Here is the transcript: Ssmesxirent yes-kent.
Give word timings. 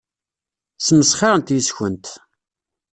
Ssmesxirent 0.79 1.53
yes-kent. 1.55 2.05